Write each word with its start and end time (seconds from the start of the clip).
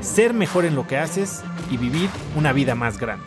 ser 0.00 0.34
mejor 0.34 0.64
en 0.64 0.74
lo 0.74 0.86
que 0.86 0.96
haces 0.96 1.42
y 1.70 1.76
vivir 1.76 2.08
una 2.36 2.52
vida 2.52 2.74
más 2.74 2.98
grande. 2.98 3.26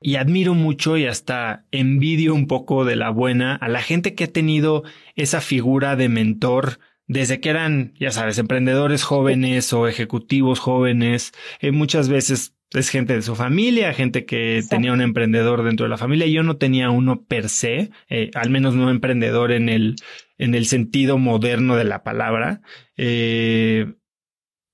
Y 0.00 0.16
admiro 0.16 0.52
mucho 0.52 0.98
y 0.98 1.06
hasta 1.06 1.64
envidio 1.70 2.34
un 2.34 2.46
poco 2.46 2.84
de 2.84 2.96
la 2.96 3.08
buena 3.08 3.56
a 3.56 3.68
la 3.68 3.80
gente 3.80 4.14
que 4.14 4.24
ha 4.24 4.32
tenido 4.32 4.82
esa 5.14 5.40
figura 5.40 5.96
de 5.96 6.10
mentor 6.10 6.78
desde 7.06 7.40
que 7.40 7.50
eran, 7.50 7.94
ya 7.98 8.10
sabes, 8.10 8.38
emprendedores 8.38 9.02
jóvenes 9.02 9.72
o 9.72 9.88
ejecutivos 9.88 10.58
jóvenes. 10.58 11.32
Eh, 11.60 11.70
muchas 11.70 12.08
veces 12.08 12.53
es 12.70 12.88
gente 12.88 13.14
de 13.14 13.22
su 13.22 13.36
familia, 13.36 13.94
gente 13.94 14.24
que 14.24 14.62
tenía 14.68 14.92
un 14.92 15.00
emprendedor 15.00 15.62
dentro 15.62 15.84
de 15.84 15.90
la 15.90 15.98
familia. 15.98 16.26
Yo 16.26 16.42
no 16.42 16.56
tenía 16.56 16.90
uno 16.90 17.24
per 17.24 17.48
se, 17.48 17.90
eh, 18.08 18.30
al 18.34 18.50
menos 18.50 18.74
no 18.74 18.90
emprendedor 18.90 19.52
en 19.52 19.68
el, 19.68 19.96
en 20.38 20.54
el 20.54 20.66
sentido 20.66 21.18
moderno 21.18 21.76
de 21.76 21.84
la 21.84 22.02
palabra. 22.02 22.62
Eh, 22.96 23.94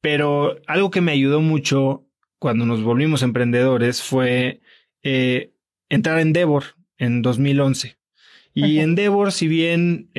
pero 0.00 0.56
algo 0.66 0.90
que 0.90 1.02
me 1.02 1.12
ayudó 1.12 1.40
mucho 1.40 2.06
cuando 2.38 2.64
nos 2.64 2.82
volvimos 2.82 3.22
emprendedores 3.22 4.02
fue 4.02 4.60
eh, 5.02 5.52
entrar 5.90 6.18
en 6.20 6.28
Endeavor 6.28 6.64
en 6.96 7.20
2011. 7.20 7.98
Y 8.54 8.78
en 8.78 8.90
Endeavor, 8.90 9.30
si 9.30 9.46
bien 9.46 10.10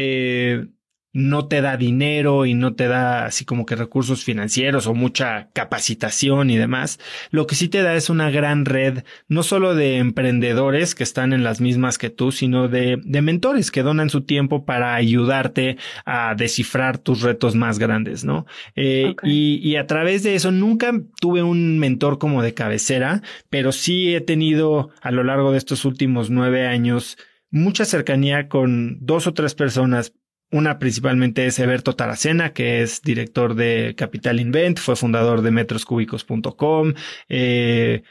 no 1.13 1.47
te 1.47 1.61
da 1.61 1.77
dinero 1.77 2.45
y 2.45 2.53
no 2.53 2.73
te 2.73 2.87
da 2.87 3.25
así 3.25 3.43
como 3.43 3.65
que 3.65 3.75
recursos 3.75 4.23
financieros 4.23 4.87
o 4.87 4.93
mucha 4.93 5.49
capacitación 5.53 6.49
y 6.49 6.57
demás. 6.57 6.99
Lo 7.31 7.47
que 7.47 7.55
sí 7.55 7.67
te 7.67 7.81
da 7.81 7.95
es 7.95 8.09
una 8.09 8.29
gran 8.29 8.65
red, 8.65 9.03
no 9.27 9.43
solo 9.43 9.75
de 9.75 9.97
emprendedores 9.97 10.95
que 10.95 11.03
están 11.03 11.33
en 11.33 11.43
las 11.43 11.59
mismas 11.59 11.97
que 11.97 12.09
tú, 12.09 12.31
sino 12.31 12.67
de, 12.67 12.99
de 13.03 13.21
mentores 13.21 13.71
que 13.71 13.83
donan 13.83 14.09
su 14.09 14.21
tiempo 14.21 14.65
para 14.65 14.95
ayudarte 14.95 15.77
a 16.05 16.35
descifrar 16.35 16.97
tus 16.97 17.21
retos 17.21 17.55
más 17.55 17.77
grandes, 17.77 18.23
¿no? 18.23 18.45
Eh, 18.75 19.15
y, 19.23 19.59
y 19.61 19.75
a 19.75 19.87
través 19.87 20.23
de 20.23 20.35
eso 20.35 20.51
nunca 20.51 20.93
tuve 21.19 21.43
un 21.43 21.77
mentor 21.79 22.19
como 22.19 22.41
de 22.41 22.53
cabecera, 22.53 23.21
pero 23.49 23.71
sí 23.71 24.15
he 24.15 24.21
tenido 24.21 24.91
a 25.01 25.11
lo 25.11 25.23
largo 25.23 25.51
de 25.51 25.57
estos 25.57 25.85
últimos 25.85 26.29
nueve 26.29 26.67
años 26.67 27.17
mucha 27.51 27.83
cercanía 27.83 28.47
con 28.47 28.97
dos 29.01 29.27
o 29.27 29.33
tres 29.33 29.55
personas 29.55 30.13
una 30.51 30.79
principalmente 30.79 31.45
es 31.45 31.59
Eberto 31.59 31.95
Taracena, 31.95 32.53
que 32.53 32.81
es 32.81 33.01
director 33.01 33.55
de 33.55 33.95
Capital 33.97 34.39
Invent, 34.39 34.79
fue 34.79 34.95
fundador 34.95 35.41
de 35.41 35.51
metroscúbicos.com, 35.51 36.93
eh, 37.29 38.03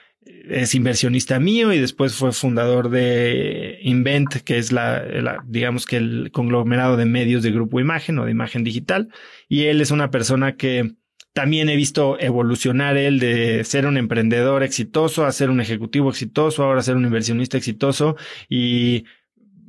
es 0.48 0.74
inversionista 0.74 1.38
mío 1.38 1.72
y 1.72 1.78
después 1.78 2.14
fue 2.14 2.32
fundador 2.32 2.90
de 2.90 3.78
Invent, 3.82 4.36
que 4.42 4.58
es 4.58 4.72
la, 4.72 5.42
digamos 5.46 5.86
que 5.86 5.96
el 5.96 6.30
conglomerado 6.32 6.96
de 6.96 7.04
medios 7.04 7.42
de 7.42 7.52
Grupo 7.52 7.80
Imagen 7.80 8.18
o 8.18 8.24
de 8.24 8.30
Imagen 8.30 8.64
Digital. 8.64 9.08
Y 9.48 9.64
él 9.64 9.80
es 9.80 9.90
una 9.90 10.10
persona 10.10 10.56
que 10.56 10.94
también 11.32 11.68
he 11.68 11.76
visto 11.76 12.18
evolucionar 12.18 12.96
él 12.96 13.20
de 13.20 13.64
ser 13.64 13.86
un 13.86 13.96
emprendedor 13.96 14.62
exitoso 14.62 15.24
a 15.24 15.32
ser 15.32 15.50
un 15.50 15.60
ejecutivo 15.60 16.10
exitoso, 16.10 16.64
ahora 16.64 16.82
ser 16.82 16.96
un 16.96 17.04
inversionista 17.04 17.56
exitoso 17.56 18.16
y 18.48 19.04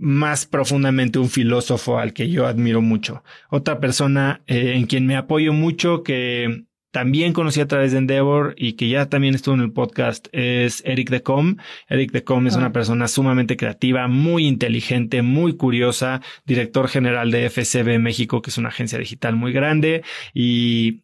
más 0.02 0.48
profundamente 0.48 1.20
un 1.20 1.30
filósofo 1.30 2.00
al 2.00 2.12
que 2.12 2.28
yo 2.28 2.48
admiro 2.48 2.82
mucho. 2.82 3.24
Otra 3.50 3.80
persona 3.80 4.42
eh, 4.48 4.74
en 4.76 4.88
quien 4.88 5.06
me 5.06 5.16
apoyo 5.16 5.54
mucho, 5.54 6.02
que 6.02 6.66
también 6.90 7.34
conocí 7.34 7.62
a 7.62 7.68
través 7.68 7.92
de 7.92 8.00
Endeavor 8.00 8.54
y 8.58 8.74
que 8.74 8.90
ya 8.90 9.08
también 9.08 9.36
estuvo 9.36 9.56
en 9.56 9.62
el 9.62 9.72
podcast 9.72 10.28
es 10.32 10.82
Eric 10.86 11.10
Decom. 11.10 11.58
Eric 11.88 12.12
Decom 12.12 12.48
es 12.48 12.56
una 12.56 12.68
ah. 12.68 12.74
persona 12.74 13.08
sumamente 13.08 13.56
creativa, 13.56 14.08
muy 14.08 14.48
inteligente, 14.48 15.22
muy 15.22 15.56
curiosa, 15.56 16.22
director 16.46 16.88
general 16.88 17.32
de 17.32 17.50
FCB 17.50 18.00
México, 18.00 18.42
que 18.42 18.50
es 18.50 18.58
una 18.58 18.70
agencia 18.70 18.98
digital 18.98 19.36
muy 19.36 19.54
grande 19.54 20.04
y 20.34 21.04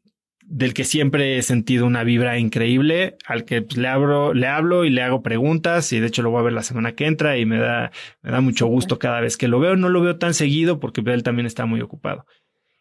del 0.49 0.73
que 0.73 0.85
siempre 0.85 1.37
he 1.37 1.41
sentido 1.43 1.85
una 1.85 2.05
vibra 2.05 2.39
increíble, 2.39 3.17
al 3.25 3.43
que 3.43 3.61
pues, 3.61 3.77
le 3.77 3.89
abro, 3.89 4.33
le 4.33 4.47
hablo 4.47 4.85
y 4.85 4.89
le 4.89 5.01
hago 5.01 5.21
preguntas 5.21 5.91
y 5.91 5.99
de 5.99 6.07
hecho 6.07 6.21
lo 6.21 6.31
voy 6.31 6.39
a 6.39 6.43
ver 6.43 6.53
la 6.53 6.63
semana 6.63 6.93
que 6.93 7.05
entra 7.05 7.37
y 7.37 7.45
me 7.45 7.57
da, 7.57 7.91
me 8.21 8.31
da 8.31 8.39
mucho 8.39 8.65
gusto 8.67 8.97
cada 8.97 9.19
vez 9.19 9.35
que 9.35 9.49
lo 9.49 9.59
veo. 9.59 9.75
No 9.75 9.89
lo 9.89 10.01
veo 10.01 10.17
tan 10.17 10.33
seguido 10.33 10.79
porque 10.79 11.01
él 11.01 11.23
también 11.23 11.45
está 11.45 11.65
muy 11.65 11.81
ocupado. 11.81 12.25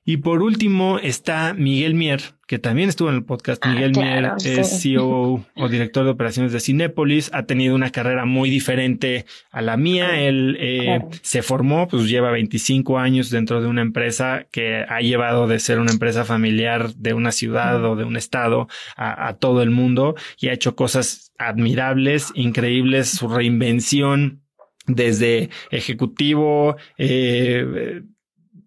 Y 0.08 0.18
por 0.18 0.40
último 0.40 1.00
está 1.00 1.52
Miguel 1.52 1.94
Mier, 1.94 2.22
que 2.46 2.60
también 2.60 2.88
estuvo 2.88 3.08
en 3.08 3.16
el 3.16 3.24
podcast. 3.24 3.60
Ah, 3.66 3.72
Miguel 3.72 3.90
Mier 3.90 4.34
es 4.44 4.80
CEO 4.80 5.44
o 5.56 5.68
director 5.68 6.04
de 6.04 6.10
operaciones 6.10 6.52
de 6.52 6.60
Cinépolis. 6.60 7.28
Ha 7.34 7.42
tenido 7.42 7.74
una 7.74 7.90
carrera 7.90 8.24
muy 8.24 8.48
diferente 8.48 9.26
a 9.50 9.62
la 9.62 9.76
mía. 9.76 10.20
Él 10.20 10.56
eh, 10.60 11.00
se 11.22 11.42
formó, 11.42 11.88
pues 11.88 12.08
lleva 12.08 12.30
25 12.30 13.00
años 13.00 13.30
dentro 13.30 13.60
de 13.60 13.66
una 13.66 13.82
empresa 13.82 14.46
que 14.52 14.84
ha 14.88 15.00
llevado 15.00 15.48
de 15.48 15.58
ser 15.58 15.80
una 15.80 15.90
empresa 15.90 16.24
familiar 16.24 16.94
de 16.94 17.12
una 17.12 17.32
ciudad 17.32 17.84
o 17.84 17.96
de 17.96 18.04
un 18.04 18.16
estado 18.16 18.68
a, 18.96 19.26
a 19.26 19.36
todo 19.38 19.60
el 19.60 19.70
mundo 19.70 20.14
y 20.38 20.48
ha 20.48 20.52
hecho 20.52 20.76
cosas 20.76 21.32
admirables, 21.36 22.30
increíbles. 22.36 23.10
Su 23.10 23.26
reinvención 23.26 24.46
desde 24.86 25.50
ejecutivo, 25.70 26.76
eh, 26.96 28.02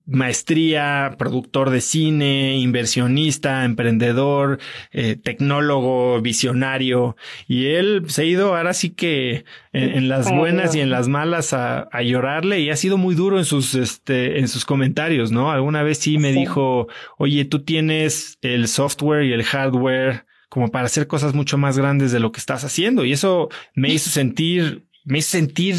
maestría, 0.06 1.16
productor 1.18 1.70
de 1.70 1.82
cine, 1.82 2.58
inversionista, 2.58 3.64
emprendedor, 3.64 4.60
eh, 4.92 5.16
tecnólogo, 5.16 6.20
visionario. 6.22 7.16
Y 7.48 7.68
él 7.68 8.04
se 8.08 8.24
ha 8.24 8.26
ido 8.26 8.56
ahora 8.56 8.74
sí 8.74 8.90
que 8.90 9.46
en, 9.72 10.10
las 10.10 10.32
buenas 10.32 10.74
y 10.74 10.82
en 10.82 10.90
las 10.90 11.08
malas 11.08 11.54
a, 11.54 11.88
a, 11.92 12.02
llorarle 12.02 12.60
y 12.60 12.72
ha 12.72 12.76
sido 12.76 12.98
muy 12.98 13.14
duro 13.14 13.38
en 13.38 13.46
sus, 13.46 13.76
este, 13.76 14.40
en 14.40 14.48
sus 14.48 14.66
comentarios, 14.66 15.32
¿no? 15.32 15.52
Alguna 15.52 15.84
vez 15.84 16.00
sí 16.00 16.18
me 16.18 16.32
dijo, 16.32 16.88
oye, 17.18 17.46
tú 17.46 17.64
tienes 17.64 18.40
el 18.42 18.68
software 18.68 19.26
y 19.26 19.34
el 19.34 19.44
hardware 19.44 20.26
como 20.50 20.70
para 20.70 20.88
hacer 20.88 21.06
cosas 21.06 21.36
mucho 21.36 21.58
más 21.58 21.78
grandes 21.78 22.12
de 22.12 22.20
lo 22.20 22.32
que 22.32 22.40
estás 22.40 22.64
haciendo. 22.64 23.06
Y 23.06 23.14
eso 23.14 23.50
me 23.76 23.90
hizo 23.90 24.10
sentir, 24.10 24.88
me 25.06 25.20
hizo 25.20 25.30
sentir 25.30 25.76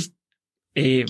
eh, 0.77 1.05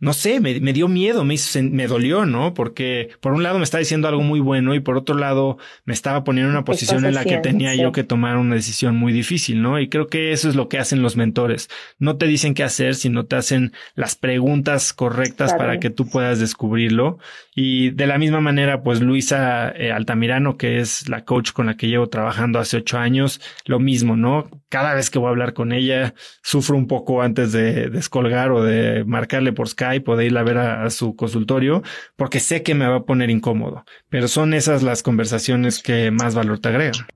no 0.00 0.12
sé, 0.12 0.40
me, 0.40 0.58
me, 0.58 0.72
dio 0.72 0.88
miedo, 0.88 1.24
me, 1.24 1.36
me 1.70 1.86
dolió, 1.86 2.26
¿no? 2.26 2.52
Porque 2.52 3.10
por 3.20 3.32
un 3.32 3.44
lado 3.44 3.58
me 3.58 3.64
estaba 3.64 3.78
diciendo 3.78 4.08
algo 4.08 4.22
muy 4.22 4.40
bueno 4.40 4.74
y 4.74 4.80
por 4.80 4.96
otro 4.96 5.16
lado 5.16 5.56
me 5.84 5.94
estaba 5.94 6.24
poniendo 6.24 6.50
en 6.50 6.56
una 6.56 6.64
posición 6.64 7.04
en 7.04 7.14
la 7.14 7.24
que 7.24 7.38
tenía 7.38 7.76
yo 7.76 7.92
que 7.92 8.02
tomar 8.02 8.36
una 8.36 8.56
decisión 8.56 8.96
muy 8.96 9.12
difícil, 9.12 9.62
¿no? 9.62 9.78
Y 9.78 9.88
creo 9.88 10.08
que 10.08 10.32
eso 10.32 10.48
es 10.48 10.56
lo 10.56 10.68
que 10.68 10.78
hacen 10.78 11.00
los 11.00 11.16
mentores. 11.16 11.68
No 12.00 12.16
te 12.16 12.26
dicen 12.26 12.54
qué 12.54 12.64
hacer, 12.64 12.96
sino 12.96 13.24
te 13.26 13.36
hacen 13.36 13.72
las 13.94 14.16
preguntas 14.16 14.92
correctas 14.92 15.54
para 15.54 15.78
que 15.78 15.90
tú 15.90 16.08
puedas 16.08 16.40
descubrirlo. 16.40 17.18
Y 17.54 17.90
de 17.90 18.06
la 18.06 18.18
misma 18.18 18.40
manera, 18.40 18.82
pues 18.82 19.00
Luisa 19.00 19.70
eh, 19.70 19.92
Altamirano, 19.92 20.56
que 20.56 20.78
es 20.78 21.08
la 21.08 21.24
coach 21.24 21.52
con 21.52 21.66
la 21.66 21.76
que 21.76 21.88
llevo 21.88 22.08
trabajando 22.08 22.58
hace 22.58 22.78
ocho 22.78 22.98
años, 22.98 23.40
lo 23.64 23.78
mismo, 23.78 24.16
¿no? 24.16 24.48
Cada 24.68 24.94
vez 24.94 25.10
que 25.10 25.18
voy 25.18 25.26
a 25.26 25.30
hablar 25.30 25.54
con 25.54 25.72
ella, 25.72 26.14
sufro 26.42 26.76
un 26.76 26.86
poco 26.86 27.22
antes 27.22 27.52
de 27.52 27.90
descolgar 27.90 28.52
o 28.52 28.62
de 28.62 28.87
marcarle 29.06 29.52
por 29.52 29.68
Skype 29.68 30.10
o 30.10 30.16
de 30.16 30.26
ir 30.26 30.36
a 30.36 30.42
ver 30.42 30.58
a, 30.58 30.90
su 30.90 31.16
consultorio, 31.16 31.82
porque 32.16 32.40
sé 32.40 32.62
que 32.62 32.74
me 32.74 32.86
va 32.86 32.96
a 32.96 33.04
poner 33.04 33.30
incómodo. 33.30 33.84
Pero 34.08 34.28
son 34.28 34.54
esas 34.54 34.82
las 34.82 35.02
conversaciones 35.02 35.82
que 35.82 36.10
más 36.10 36.34
valor 36.34 36.58
te 36.58 36.68
agregan. 36.68 37.06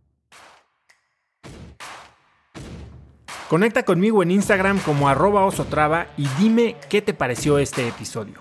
Conecta 3.49 3.82
conmigo 3.82 4.23
en 4.23 4.31
Instagram 4.31 4.79
como 4.79 5.08
arroba 5.08 5.44
osotrava 5.44 6.06
y 6.17 6.26
dime 6.38 6.76
qué 6.88 7.02
te 7.02 7.12
pareció 7.12 7.58
este 7.58 7.87
episodio. 7.87 8.41